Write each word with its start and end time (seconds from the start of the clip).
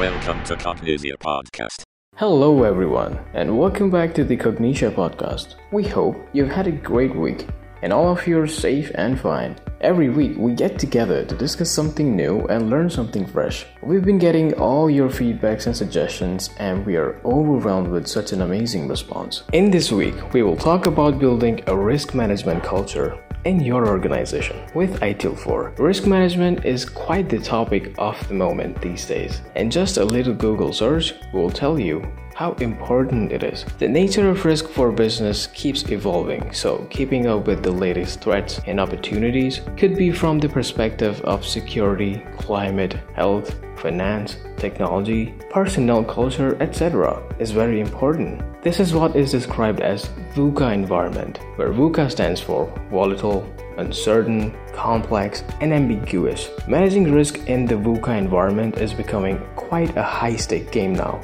Welcome 0.00 0.42
to 0.44 0.56
Cognixia 0.56 1.18
Podcast. 1.18 1.82
Hello, 2.16 2.62
everyone, 2.62 3.20
and 3.34 3.58
welcome 3.58 3.90
back 3.90 4.14
to 4.14 4.24
the 4.24 4.34
Cognixia 4.34 4.94
Podcast. 4.94 5.56
We 5.72 5.86
hope 5.86 6.16
you've 6.32 6.48
had 6.48 6.66
a 6.66 6.72
great 6.72 7.14
week 7.14 7.46
and 7.82 7.92
all 7.92 8.10
of 8.10 8.26
you 8.26 8.40
are 8.40 8.46
safe 8.46 8.90
and 8.94 9.20
fine. 9.20 9.56
Every 9.82 10.08
week, 10.08 10.38
we 10.38 10.54
get 10.54 10.78
together 10.78 11.26
to 11.26 11.36
discuss 11.36 11.70
something 11.70 12.16
new 12.16 12.46
and 12.46 12.70
learn 12.70 12.88
something 12.88 13.26
fresh. 13.26 13.66
We've 13.82 14.04
been 14.04 14.18
getting 14.18 14.54
all 14.54 14.88
your 14.88 15.10
feedbacks 15.10 15.66
and 15.66 15.76
suggestions, 15.76 16.50
and 16.58 16.84
we 16.86 16.96
are 16.96 17.20
overwhelmed 17.24 17.88
with 17.88 18.06
such 18.06 18.32
an 18.32 18.40
amazing 18.40 18.88
response. 18.88 19.42
In 19.52 19.70
this 19.70 19.92
week, 19.92 20.32
we 20.32 20.42
will 20.42 20.56
talk 20.56 20.86
about 20.86 21.18
building 21.18 21.62
a 21.66 21.76
risk 21.76 22.14
management 22.14 22.62
culture 22.62 23.18
in 23.44 23.60
your 23.60 23.86
organization 23.88 24.56
with 24.74 25.00
ITIL4. 25.00 25.78
Risk 25.78 26.06
management 26.06 26.64
is 26.64 26.84
quite 26.84 27.28
the 27.28 27.38
topic 27.38 27.94
of 27.98 28.16
the 28.28 28.34
moment 28.34 28.80
these 28.80 29.06
days, 29.06 29.40
and 29.56 29.72
just 29.72 29.96
a 29.96 30.04
little 30.04 30.34
Google 30.34 30.72
search 30.72 31.14
will 31.32 31.50
tell 31.50 31.78
you 31.78 32.02
how 32.40 32.52
important 32.52 33.30
it 33.32 33.42
is. 33.42 33.66
The 33.78 33.86
nature 33.86 34.30
of 34.30 34.46
risk 34.46 34.66
for 34.66 34.90
business 34.90 35.48
keeps 35.48 35.86
evolving, 35.90 36.54
so 36.54 36.86
keeping 36.88 37.26
up 37.26 37.46
with 37.46 37.62
the 37.62 37.70
latest 37.70 38.22
threats 38.22 38.62
and 38.66 38.80
opportunities 38.80 39.60
could 39.76 39.94
be 39.94 40.10
from 40.10 40.38
the 40.38 40.48
perspective 40.48 41.20
of 41.20 41.44
security, 41.44 42.22
climate, 42.38 42.96
health, 43.12 43.60
finance, 43.76 44.36
technology, 44.56 45.34
personnel 45.50 46.02
culture, 46.02 46.56
etc. 46.62 47.22
is 47.38 47.50
very 47.50 47.78
important. 47.78 48.40
This 48.62 48.80
is 48.80 48.94
what 48.94 49.14
is 49.16 49.30
described 49.30 49.80
as 49.80 50.08
VUCA 50.34 50.72
environment, 50.72 51.40
where 51.56 51.74
VUCA 51.74 52.10
stands 52.10 52.40
for 52.40 52.72
volatile, 52.90 53.44
uncertain, 53.76 54.56
complex, 54.72 55.44
and 55.60 55.74
ambiguous. 55.74 56.48
Managing 56.66 57.12
risk 57.12 57.36
in 57.48 57.66
the 57.66 57.74
VUCA 57.74 58.16
environment 58.16 58.78
is 58.78 58.94
becoming 58.94 59.38
quite 59.56 59.94
a 59.98 60.02
high 60.02 60.36
stake 60.36 60.72
game 60.72 60.94
now. 60.94 61.20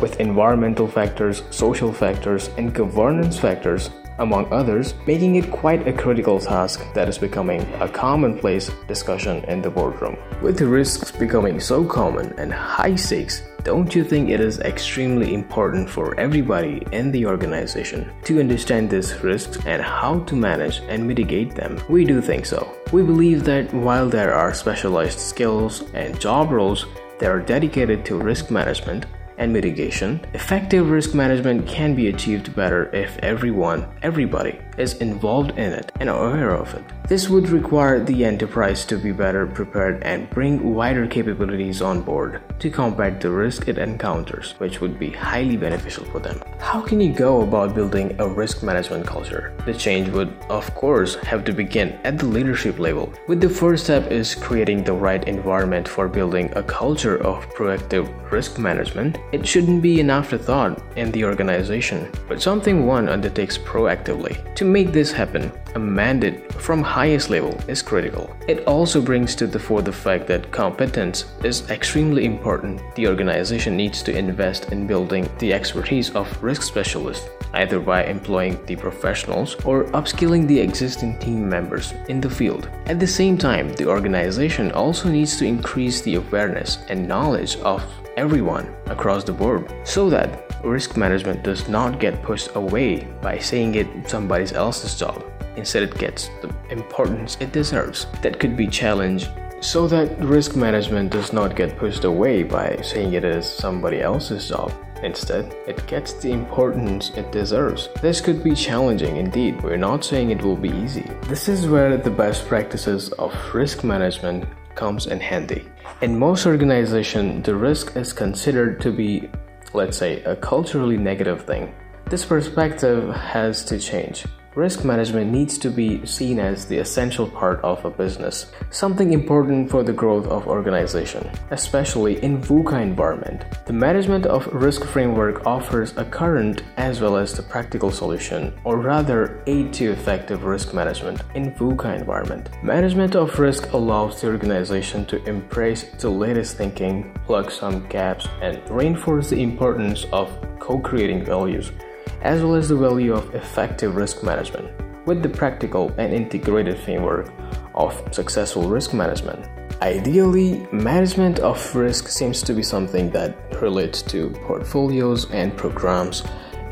With 0.00 0.20
environmental 0.20 0.88
factors, 0.88 1.42
social 1.50 1.92
factors, 1.92 2.50
and 2.56 2.74
governance 2.74 3.38
factors 3.38 3.90
among 4.18 4.52
others, 4.52 4.94
making 5.06 5.36
it 5.36 5.50
quite 5.50 5.86
a 5.86 5.92
critical 5.92 6.38
task 6.38 6.84
that 6.94 7.08
is 7.08 7.18
becoming 7.18 7.60
a 7.80 7.88
commonplace 7.88 8.70
discussion 8.86 9.44
in 9.44 9.62
the 9.62 9.70
boardroom. 9.70 10.16
With 10.40 10.60
risks 10.60 11.10
becoming 11.10 11.60
so 11.60 11.84
common 11.84 12.32
and 12.38 12.52
high 12.52 12.96
stakes, 12.96 13.42
don't 13.64 13.94
you 13.94 14.02
think 14.02 14.28
it 14.28 14.40
is 14.40 14.58
extremely 14.60 15.34
important 15.34 15.88
for 15.88 16.18
everybody 16.18 16.82
in 16.90 17.12
the 17.12 17.26
organization 17.26 18.10
to 18.24 18.40
understand 18.40 18.90
these 18.90 19.22
risks 19.22 19.58
and 19.66 19.80
how 19.80 20.18
to 20.20 20.34
manage 20.34 20.78
and 20.88 21.06
mitigate 21.06 21.54
them? 21.54 21.80
We 21.88 22.04
do 22.04 22.20
think 22.20 22.44
so. 22.44 22.74
We 22.92 23.02
believe 23.02 23.44
that 23.44 23.72
while 23.72 24.08
there 24.08 24.34
are 24.34 24.52
specialized 24.52 25.20
skills 25.20 25.84
and 25.94 26.18
job 26.18 26.50
roles 26.50 26.86
that 27.20 27.30
are 27.30 27.40
dedicated 27.40 28.04
to 28.06 28.18
risk 28.18 28.50
management, 28.50 29.06
and 29.42 29.52
mitigation, 29.52 30.20
effective 30.34 30.88
risk 30.88 31.14
management 31.14 31.66
can 31.66 31.94
be 31.94 32.06
achieved 32.06 32.54
better 32.54 32.88
if 32.94 33.18
everyone, 33.18 33.86
everybody, 34.00 34.58
is 34.78 34.94
involved 34.94 35.50
in 35.58 35.72
it 35.72 35.92
and 36.00 36.08
aware 36.08 36.54
of 36.54 36.74
it. 36.74 36.84
This 37.08 37.28
would 37.28 37.50
require 37.50 38.02
the 38.02 38.24
enterprise 38.24 38.86
to 38.86 38.96
be 38.96 39.12
better 39.12 39.46
prepared 39.46 40.02
and 40.02 40.30
bring 40.30 40.74
wider 40.74 41.06
capabilities 41.06 41.82
on 41.82 42.00
board 42.00 42.40
to 42.60 42.70
combat 42.70 43.20
the 43.20 43.30
risk 43.30 43.68
it 43.68 43.76
encounters, 43.76 44.54
which 44.58 44.80
would 44.80 44.98
be 44.98 45.10
highly 45.10 45.56
beneficial 45.56 46.04
for 46.06 46.20
them. 46.20 46.40
How 46.58 46.80
can 46.80 47.00
you 47.00 47.12
go 47.12 47.42
about 47.42 47.74
building 47.74 48.16
a 48.18 48.28
risk 48.28 48.62
management 48.62 49.06
culture? 49.06 49.52
The 49.66 49.74
change 49.74 50.08
would, 50.10 50.32
of 50.48 50.74
course, 50.74 51.16
have 51.16 51.44
to 51.44 51.52
begin 51.52 51.98
at 52.04 52.18
the 52.18 52.26
leadership 52.26 52.78
level. 52.78 53.12
With 53.28 53.40
the 53.40 53.50
first 53.50 53.84
step 53.84 54.10
is 54.10 54.34
creating 54.34 54.84
the 54.84 54.92
right 54.92 55.26
environment 55.28 55.88
for 55.88 56.08
building 56.08 56.50
a 56.56 56.62
culture 56.62 57.18
of 57.22 57.46
proactive 57.54 58.08
risk 58.30 58.58
management. 58.58 59.18
It 59.32 59.46
shouldn't 59.46 59.82
be 59.82 60.00
an 60.00 60.08
afterthought 60.08 60.80
in 60.96 61.12
the 61.12 61.24
organization, 61.24 62.10
but 62.28 62.40
something 62.40 62.86
one 62.86 63.08
undertakes 63.08 63.58
proactively. 63.58 64.34
To 64.62 64.68
make 64.68 64.92
this 64.92 65.10
happen, 65.10 65.50
a 65.74 65.78
mandate 65.80 66.52
from 66.54 66.84
highest 66.84 67.30
level 67.30 67.58
is 67.66 67.82
critical. 67.82 68.32
It 68.46 68.64
also 68.64 69.02
brings 69.02 69.34
to 69.34 69.48
the 69.48 69.58
fore 69.58 69.82
the 69.82 69.90
fact 69.90 70.28
that 70.28 70.52
competence 70.52 71.24
is 71.42 71.68
extremely 71.68 72.24
important. 72.24 72.80
The 72.94 73.08
organization 73.08 73.76
needs 73.76 74.04
to 74.04 74.16
invest 74.16 74.70
in 74.70 74.86
building 74.86 75.28
the 75.40 75.52
expertise 75.52 76.10
of 76.10 76.40
risk 76.40 76.62
specialists, 76.62 77.28
either 77.54 77.80
by 77.80 78.04
employing 78.04 78.64
the 78.66 78.76
professionals 78.76 79.56
or 79.64 79.86
upskilling 79.98 80.46
the 80.46 80.60
existing 80.60 81.18
team 81.18 81.48
members 81.48 81.92
in 82.08 82.20
the 82.20 82.30
field. 82.30 82.70
At 82.86 83.00
the 83.00 83.06
same 83.20 83.36
time, 83.36 83.72
the 83.72 83.88
organization 83.88 84.70
also 84.70 85.08
needs 85.08 85.36
to 85.38 85.44
increase 85.44 86.02
the 86.02 86.14
awareness 86.14 86.78
and 86.88 87.08
knowledge 87.08 87.56
of 87.56 87.82
everyone 88.16 88.74
across 88.86 89.24
the 89.24 89.32
board 89.32 89.72
so 89.84 90.10
that 90.10 90.44
risk 90.64 90.96
management 90.96 91.42
does 91.42 91.68
not 91.68 91.98
get 91.98 92.22
pushed 92.22 92.50
away 92.54 93.04
by 93.20 93.38
saying 93.38 93.74
it 93.74 93.86
somebody 94.08 94.52
else's 94.54 94.98
job. 94.98 95.24
Instead, 95.56 95.82
it 95.82 95.98
gets 95.98 96.28
the 96.40 96.54
importance 96.70 97.36
it 97.40 97.52
deserves. 97.52 98.06
That 98.22 98.38
could 98.38 98.56
be 98.56 98.66
challenged 98.66 99.28
so 99.60 99.86
that 99.86 100.18
risk 100.18 100.56
management 100.56 101.12
does 101.12 101.32
not 101.32 101.54
get 101.54 101.76
pushed 101.76 102.04
away 102.04 102.42
by 102.42 102.76
saying 102.82 103.12
it 103.12 103.24
is 103.24 103.46
somebody 103.46 104.00
else's 104.00 104.48
job. 104.48 104.72
Instead, 105.02 105.54
it 105.66 105.84
gets 105.86 106.12
the 106.14 106.30
importance 106.30 107.10
it 107.16 107.32
deserves. 107.32 107.88
This 108.00 108.20
could 108.20 108.42
be 108.42 108.54
challenging 108.54 109.16
indeed. 109.16 109.60
We're 109.62 109.76
not 109.76 110.04
saying 110.04 110.30
it 110.30 110.42
will 110.42 110.56
be 110.56 110.70
easy. 110.70 111.10
This 111.24 111.48
is 111.48 111.66
where 111.66 111.96
the 111.96 112.10
best 112.10 112.46
practices 112.46 113.10
of 113.14 113.34
risk 113.52 113.82
management 113.82 114.44
comes 114.74 115.06
in 115.06 115.20
handy. 115.20 115.68
In 116.00 116.18
most 116.18 116.46
organizations, 116.46 117.44
the 117.44 117.54
risk 117.54 117.96
is 117.96 118.12
considered 118.12 118.80
to 118.80 118.92
be 118.92 119.30
let's 119.74 119.96
say, 119.96 120.22
a 120.24 120.36
culturally 120.36 120.96
negative 120.96 121.44
thing. 121.44 121.74
This 122.06 122.24
perspective 122.24 123.14
has 123.14 123.64
to 123.66 123.78
change. 123.78 124.26
Risk 124.54 124.84
management 124.84 125.32
needs 125.32 125.56
to 125.56 125.70
be 125.70 126.04
seen 126.04 126.38
as 126.38 126.66
the 126.66 126.76
essential 126.76 127.26
part 127.26 127.58
of 127.64 127.82
a 127.86 127.90
business, 127.90 128.52
something 128.68 129.14
important 129.14 129.70
for 129.70 129.82
the 129.82 129.94
growth 129.94 130.26
of 130.26 130.46
organization, 130.46 131.30
especially 131.52 132.22
in 132.22 132.38
VUCA 132.42 132.82
environment. 132.82 133.46
The 133.64 133.72
management 133.72 134.26
of 134.26 134.46
risk 134.52 134.84
framework 134.84 135.46
offers 135.46 135.96
a 135.96 136.04
current 136.04 136.64
as 136.76 137.00
well 137.00 137.16
as 137.16 137.32
the 137.32 137.42
practical 137.42 137.90
solution, 137.90 138.52
or 138.64 138.76
rather 138.76 139.42
aid 139.46 139.72
to 139.74 139.90
effective 139.90 140.44
risk 140.44 140.74
management 140.74 141.22
in 141.34 141.52
VUCA 141.52 141.98
environment. 141.98 142.50
Management 142.62 143.16
of 143.16 143.38
risk 143.38 143.72
allows 143.72 144.20
the 144.20 144.26
organization 144.26 145.06
to 145.06 145.24
embrace 145.24 145.84
the 145.98 146.10
latest 146.10 146.58
thinking, 146.58 147.18
plug 147.24 147.50
some 147.50 147.88
gaps, 147.88 148.28
and 148.42 148.60
reinforce 148.68 149.30
the 149.30 149.42
importance 149.42 150.04
of 150.12 150.28
co-creating 150.58 151.24
values 151.24 151.72
as 152.22 152.42
well 152.42 152.54
as 152.54 152.68
the 152.68 152.76
value 152.76 153.12
of 153.12 153.34
effective 153.34 153.96
risk 153.96 154.22
management 154.22 154.70
with 155.06 155.22
the 155.22 155.28
practical 155.28 155.92
and 155.98 156.12
integrated 156.12 156.78
framework 156.78 157.30
of 157.74 158.00
successful 158.12 158.68
risk 158.68 158.94
management. 158.94 159.48
Ideally, 159.82 160.66
management 160.70 161.40
of 161.40 161.74
risk 161.74 162.08
seems 162.08 162.42
to 162.42 162.54
be 162.54 162.62
something 162.62 163.10
that 163.10 163.36
relates 163.60 164.00
to 164.02 164.30
portfolios 164.46 165.28
and 165.30 165.56
programs 165.56 166.22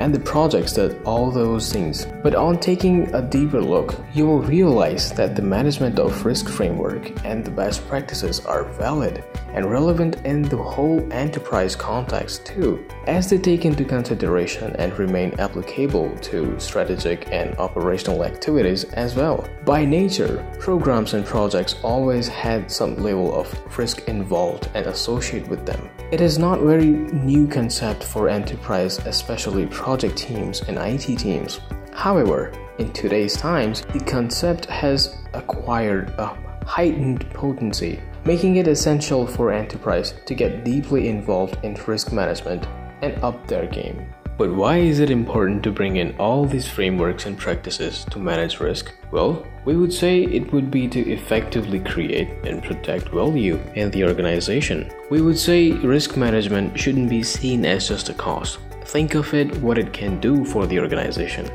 and 0.00 0.14
the 0.14 0.20
projects 0.20 0.72
that 0.72 0.96
all 1.04 1.30
those 1.30 1.70
things. 1.70 2.06
But 2.22 2.34
on 2.34 2.58
taking 2.58 3.14
a 3.14 3.20
deeper 3.20 3.60
look, 3.60 3.94
you 4.14 4.26
will 4.26 4.40
realize 4.40 5.12
that 5.12 5.36
the 5.36 5.42
management 5.42 5.98
of 5.98 6.24
risk 6.24 6.48
framework 6.48 7.12
and 7.26 7.44
the 7.44 7.50
best 7.50 7.86
practices 7.86 8.40
are 8.46 8.64
valid 8.64 9.22
and 9.52 9.70
relevant 9.70 10.16
in 10.24 10.40
the 10.42 10.56
whole 10.56 11.06
enterprise 11.12 11.76
context 11.76 12.46
too, 12.46 12.82
as 13.06 13.28
they 13.28 13.36
take 13.36 13.66
into 13.66 13.84
consideration 13.84 14.74
and 14.76 14.98
remain 14.98 15.38
applicable 15.38 16.16
to 16.20 16.58
strategic 16.58 17.30
and 17.30 17.54
operational 17.58 18.24
activities 18.24 18.84
as 18.94 19.14
well. 19.14 19.46
By 19.66 19.84
nature, 19.84 20.46
programs 20.58 21.12
and 21.12 21.26
projects 21.26 21.76
always 21.82 22.26
had 22.26 22.70
some 22.70 22.96
level 22.96 23.34
of 23.38 23.46
risk 23.76 24.08
involved 24.08 24.70
and 24.74 24.86
associated 24.86 25.48
with 25.48 25.66
them. 25.66 25.90
It 26.12 26.20
is 26.20 26.40
not 26.40 26.58
a 26.58 26.64
very 26.64 26.88
new 26.88 27.46
concept 27.46 28.02
for 28.02 28.28
enterprise, 28.28 28.98
especially 29.06 29.66
project 29.66 30.16
teams 30.16 30.60
and 30.62 30.76
IT 30.76 31.18
teams. 31.18 31.60
However, 31.92 32.52
in 32.78 32.92
today's 32.92 33.36
times, 33.36 33.82
the 33.92 34.00
concept 34.00 34.66
has 34.66 35.18
acquired 35.34 36.08
a 36.18 36.36
heightened 36.66 37.30
potency, 37.30 38.00
making 38.24 38.56
it 38.56 38.66
essential 38.66 39.24
for 39.24 39.52
enterprise 39.52 40.14
to 40.26 40.34
get 40.34 40.64
deeply 40.64 41.06
involved 41.06 41.58
in 41.62 41.74
risk 41.86 42.12
management 42.12 42.66
and 43.02 43.14
up 43.22 43.46
their 43.46 43.66
game. 43.66 44.04
But 44.40 44.54
why 44.54 44.78
is 44.78 45.00
it 45.00 45.10
important 45.10 45.62
to 45.64 45.70
bring 45.70 45.96
in 45.96 46.16
all 46.18 46.46
these 46.46 46.66
frameworks 46.66 47.26
and 47.26 47.36
practices 47.36 48.06
to 48.06 48.18
manage 48.18 48.58
risk? 48.58 48.90
Well, 49.12 49.46
we 49.66 49.76
would 49.76 49.92
say 49.92 50.22
it 50.22 50.50
would 50.50 50.70
be 50.70 50.88
to 50.88 51.10
effectively 51.10 51.78
create 51.78 52.30
and 52.44 52.62
protect 52.62 53.10
value 53.10 53.60
in 53.74 53.90
the 53.90 54.04
organization. 54.04 54.90
We 55.10 55.20
would 55.20 55.38
say 55.38 55.72
risk 55.72 56.16
management 56.16 56.80
shouldn't 56.80 57.10
be 57.10 57.22
seen 57.22 57.66
as 57.66 57.88
just 57.88 58.08
a 58.08 58.14
cost. 58.14 58.60
Think 58.86 59.14
of 59.14 59.34
it 59.34 59.54
what 59.58 59.76
it 59.76 59.92
can 59.92 60.18
do 60.20 60.46
for 60.46 60.66
the 60.66 60.80
organization. 60.80 61.50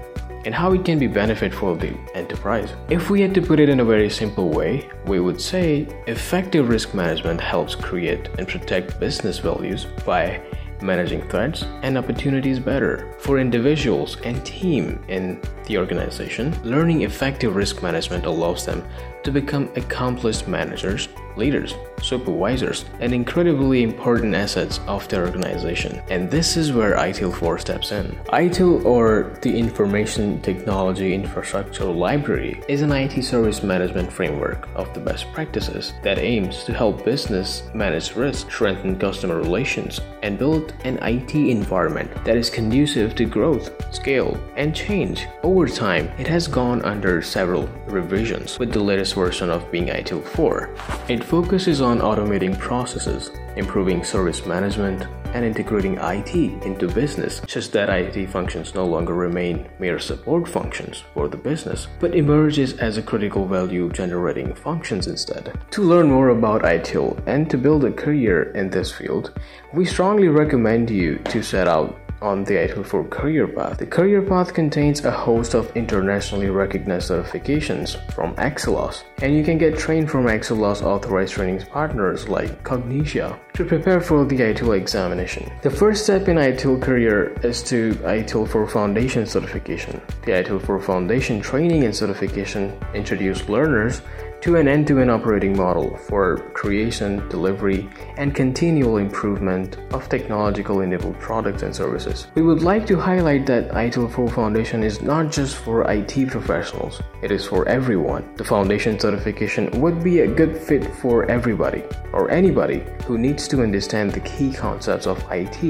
and 0.45 0.53
how 0.53 0.73
it 0.73 0.85
can 0.85 0.99
be 0.99 1.07
benefit 1.07 1.51
for 1.51 1.75
the 1.75 1.91
enterprise. 2.13 2.69
If 2.87 3.09
we 3.09 3.19
had 3.19 3.33
to 3.33 3.41
put 3.41 3.59
it 3.59 3.67
in 3.67 3.79
a 3.79 3.83
very 3.83 4.11
simple 4.11 4.49
way, 4.49 4.87
we 5.07 5.19
would 5.19 5.41
say 5.41 5.87
effective 6.05 6.69
risk 6.69 6.93
management 6.93 7.41
helps 7.41 7.73
create 7.73 8.29
and 8.37 8.47
protect 8.47 8.99
business 8.99 9.39
values 9.39 9.87
by 10.05 10.39
managing 10.85 11.27
threats 11.29 11.63
and 11.81 11.97
opportunities 11.97 12.59
better. 12.59 13.13
For 13.19 13.39
individuals 13.39 14.17
and 14.23 14.45
team 14.45 15.03
in 15.07 15.41
the 15.65 15.77
organization, 15.77 16.55
learning 16.63 17.01
effective 17.01 17.55
risk 17.55 17.81
management 17.81 18.25
allows 18.25 18.65
them 18.65 18.87
to 19.23 19.31
become 19.31 19.69
accomplished 19.75 20.47
managers, 20.47 21.09
leaders, 21.37 21.75
supervisors, 22.01 22.85
and 22.99 23.13
incredibly 23.13 23.83
important 23.83 24.35
assets 24.35 24.79
of 24.87 25.07
their 25.07 25.25
organization. 25.25 26.01
And 26.09 26.29
this 26.29 26.57
is 26.57 26.71
where 26.71 26.95
ITIL 26.95 27.33
4 27.33 27.59
steps 27.59 27.91
in. 27.91 28.15
ITIL, 28.33 28.85
or 28.85 29.37
the 29.41 29.57
Information 29.57 30.41
Technology 30.41 31.13
Infrastructure 31.13 31.85
Library, 31.85 32.61
is 32.67 32.81
an 32.81 32.91
IT 32.91 33.23
service 33.23 33.63
management 33.63 34.11
framework 34.11 34.67
of 34.75 34.93
the 34.93 34.99
best 34.99 35.31
practices 35.33 35.93
that 36.03 36.19
aims 36.19 36.63
to 36.65 36.73
help 36.73 37.03
business 37.03 37.63
manage 37.73 38.15
risk, 38.15 38.51
strengthen 38.51 38.97
customer 38.97 39.37
relations, 39.37 39.99
and 40.23 40.37
build 40.39 40.73
an 40.83 40.97
IT 41.03 41.35
environment 41.35 42.11
that 42.25 42.37
is 42.37 42.49
conducive 42.49 43.15
to 43.15 43.25
growth, 43.25 43.71
scale, 43.93 44.37
and 44.55 44.75
change. 44.75 45.27
Over 45.43 45.67
time, 45.67 46.11
it 46.17 46.27
has 46.27 46.47
gone 46.47 46.81
under 46.83 47.21
several 47.21 47.67
revisions, 47.95 48.59
with 48.59 48.71
the 48.71 48.79
latest 48.79 49.15
version 49.15 49.49
of 49.49 49.71
being 49.71 49.87
ITIL 49.87 50.23
4. 50.23 50.69
It 51.09 51.23
focuses 51.23 51.81
on 51.81 51.99
automating 51.99 52.57
processes, 52.59 53.31
improving 53.55 54.03
service 54.03 54.45
management, 54.45 55.07
and 55.35 55.43
integrating 55.43 55.97
IT 55.99 56.33
into 56.63 56.87
business 56.87 57.41
such 57.47 57.69
that 57.71 57.89
IT 57.89 58.27
functions 58.27 58.73
no 58.73 58.85
longer 58.85 59.13
remain 59.13 59.67
mere 59.79 59.99
support 59.99 60.47
functions 60.47 61.03
for 61.13 61.27
the 61.27 61.35
business, 61.35 61.87
but 61.99 62.15
emerges 62.15 62.77
as 62.77 62.97
a 62.97 63.01
critical 63.01 63.45
value 63.45 63.89
generating 63.91 64.55
functions 64.55 65.07
instead. 65.07 65.51
To 65.71 65.81
learn 65.81 66.09
more 66.09 66.29
about 66.29 66.61
ITIL 66.61 67.21
and 67.27 67.49
to 67.49 67.57
build 67.57 67.83
a 67.83 67.91
career 67.91 68.51
in 68.51 68.69
this 68.69 68.93
field, 68.93 69.37
we 69.73 69.83
strongly 69.83 70.29
recommend 70.29 70.89
you 70.89 71.17
to 71.25 71.43
set 71.43 71.67
out 71.67 71.99
on 72.21 72.43
the 72.43 72.53
ITIL 72.55 72.85
4 72.85 73.03
Career 73.05 73.47
Path. 73.47 73.77
The 73.77 73.85
Career 73.85 74.21
Path 74.21 74.53
contains 74.53 75.03
a 75.03 75.11
host 75.11 75.53
of 75.53 75.75
internationally 75.75 76.49
recognized 76.49 77.09
certifications 77.09 77.95
from 78.13 78.35
Axelos, 78.35 79.03
and 79.21 79.35
you 79.35 79.43
can 79.43 79.57
get 79.57 79.77
trained 79.77 80.09
from 80.09 80.25
Axelos 80.25 80.81
authorized 80.81 81.33
training 81.33 81.61
partners 81.67 82.27
like 82.27 82.63
Cognixia 82.63 83.39
to 83.53 83.65
prepare 83.65 84.01
for 84.01 84.25
the 84.25 84.37
ITIL 84.37 84.77
examination. 84.77 85.51
The 85.61 85.69
first 85.69 86.03
step 86.03 86.27
in 86.27 86.37
ITIL 86.37 86.81
career 86.81 87.31
is 87.43 87.63
to 87.63 87.93
ITIL 88.03 88.47
4 88.47 88.67
Foundation 88.67 89.25
certification. 89.25 90.01
The 90.25 90.33
ITIL 90.33 90.65
4 90.65 90.81
Foundation 90.81 91.39
training 91.39 91.83
and 91.83 91.95
certification 91.95 92.77
introduce 92.93 93.47
learners 93.47 94.01
to 94.45 94.57
an 94.57 94.67
end 94.67 94.85
to 94.85 94.99
end 94.99 95.09
operating 95.09 95.57
model 95.57 95.97
for 95.97 96.37
creation, 96.53 97.27
delivery, 97.29 97.89
and 98.17 98.35
continual 98.35 98.97
improvement 98.97 99.77
of 99.91 100.07
technological 100.07 100.81
enabled 100.81 101.19
products 101.19 101.63
and 101.63 101.75
services. 101.75 102.27
We 102.35 102.43
would 102.43 102.61
like 102.61 102.85
to 102.87 102.99
highlight 102.99 103.47
that 103.47 103.71
ITIL 103.71 104.11
4 104.11 104.27
Foundation 104.29 104.83
is 104.83 105.01
not 105.01 105.31
just 105.31 105.55
for 105.55 105.89
IT 105.89 106.29
professionals, 106.29 107.01
it 107.23 107.31
is 107.31 107.47
for 107.47 107.67
everyone. 107.67 108.35
The 108.35 108.43
foundation 108.43 108.99
certification 109.05 109.63
would 109.81 110.03
be 110.03 110.15
a 110.21 110.27
good 110.41 110.53
fit 110.67 110.83
for 111.01 111.15
everybody 111.37 111.83
or 112.11 112.23
anybody 112.41 112.79
who 113.05 113.15
needs 113.25 113.47
to 113.47 113.61
understand 113.61 114.11
the 114.11 114.25
key 114.31 114.51
concepts 114.51 115.05
of 115.05 115.17
IT 115.41 115.61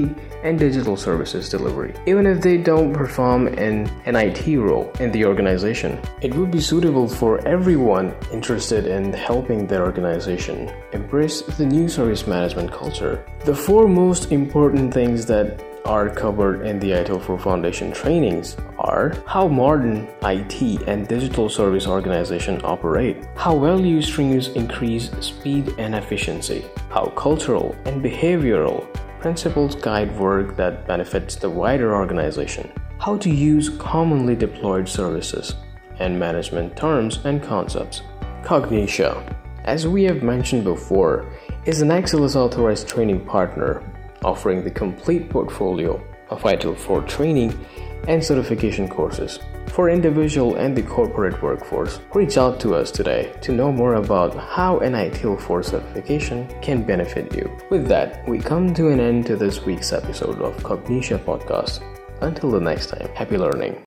and 0.42 0.58
digital 0.58 0.96
services 0.96 1.50
delivery. 1.56 1.92
Even 2.06 2.24
if 2.26 2.40
they 2.40 2.56
don't 2.56 2.94
perform 2.94 3.48
in 3.66 3.74
an 4.06 4.16
IT 4.16 4.42
role 4.68 4.90
in 5.00 5.10
the 5.12 5.24
organization, 5.32 6.00
it 6.22 6.32
would 6.34 6.50
be 6.50 6.60
suitable 6.60 7.08
for 7.20 7.32
everyone 7.46 8.06
interested 8.32 8.86
in 8.86 9.12
helping 9.12 9.66
their 9.66 9.84
organization 9.84 10.72
embrace 10.92 11.42
the 11.58 11.66
new 11.66 11.88
service 11.88 12.26
management 12.26 12.72
culture. 12.72 13.14
The 13.44 13.58
four 13.66 13.86
most 13.86 14.32
important 14.32 14.94
things 14.94 15.26
that 15.26 15.46
are 15.86 16.10
covered 16.10 16.66
in 16.66 16.78
the 16.80 16.90
ITIL 16.90 17.22
4 17.22 17.38
Foundation 17.38 17.92
trainings 17.92 18.56
are 18.78 19.14
how 19.26 19.46
modern 19.46 20.08
IT 20.22 20.82
and 20.88 21.06
digital 21.06 21.48
service 21.48 21.86
organizations 21.86 22.62
operate, 22.64 23.24
how 23.36 23.58
value 23.58 24.02
streams 24.02 24.48
increase 24.48 25.10
speed 25.20 25.72
and 25.78 25.94
efficiency, 25.94 26.64
how 26.90 27.06
cultural 27.16 27.74
and 27.84 28.04
behavioral 28.04 28.86
principles 29.20 29.74
guide 29.76 30.14
work 30.18 30.56
that 30.56 30.86
benefits 30.86 31.36
the 31.36 31.48
wider 31.48 31.94
organization, 31.94 32.70
how 32.98 33.16
to 33.16 33.30
use 33.30 33.70
commonly 33.78 34.34
deployed 34.34 34.88
services, 34.88 35.54
and 36.00 36.18
management 36.18 36.76
terms 36.76 37.20
and 37.24 37.42
concepts. 37.42 38.02
Cognixia, 38.42 39.34
as 39.64 39.86
we 39.86 40.04
have 40.04 40.22
mentioned 40.22 40.64
before, 40.64 41.32
is 41.64 41.80
an 41.80 41.88
Axelos 41.88 42.36
authorized 42.36 42.88
training 42.88 43.24
partner 43.24 43.82
offering 44.24 44.62
the 44.62 44.70
complete 44.70 45.28
portfolio 45.28 46.02
of 46.30 46.42
ITIL 46.42 46.76
4 46.76 47.02
training 47.02 47.58
and 48.08 48.22
certification 48.22 48.88
courses. 48.88 49.38
For 49.68 49.90
individual 49.90 50.56
and 50.56 50.76
the 50.76 50.82
corporate 50.82 51.42
workforce, 51.42 52.00
reach 52.14 52.38
out 52.38 52.60
to 52.60 52.74
us 52.74 52.90
today 52.90 53.32
to 53.42 53.52
know 53.52 53.70
more 53.72 53.94
about 53.94 54.34
how 54.34 54.78
an 54.78 54.94
ITIL 54.94 55.40
4 55.40 55.62
certification 55.62 56.48
can 56.62 56.82
benefit 56.82 57.34
you. 57.34 57.50
With 57.68 57.86
that, 57.88 58.26
we 58.28 58.38
come 58.38 58.72
to 58.74 58.88
an 58.88 59.00
end 59.00 59.26
to 59.26 59.36
this 59.36 59.64
week's 59.64 59.92
episode 59.92 60.40
of 60.40 60.56
Cognixia 60.62 61.18
Podcast. 61.18 61.82
Until 62.22 62.50
the 62.50 62.60
next 62.60 62.86
time, 62.86 63.08
happy 63.14 63.36
learning. 63.36 63.84